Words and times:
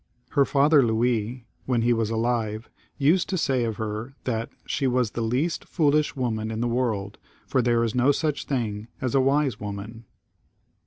Her 0.29 0.45
father 0.45 0.81
Louis, 0.81 1.45
when 1.67 1.83
he 1.83 1.93
was 1.93 2.09
alive, 2.09 2.71
used 2.97 3.29
to 3.29 3.37
say 3.37 3.65
of 3.65 3.75
her 3.77 4.15
that" 4.23 4.49
she 4.65 4.87
was 4.87 5.11
the 5.11 5.21
least 5.21 5.63
foolish 5.65 6.15
woman 6.15 6.49
in 6.49 6.59
the 6.59 6.67
world, 6.67 7.19
for 7.45 7.61
there 7.61 7.83
is 7.83 7.93
no 7.93 8.11
such 8.11 8.45
thing 8.45 8.87
as 8.99 9.13
a 9.13 9.21
wise 9.21 9.59
woman." 9.59 10.05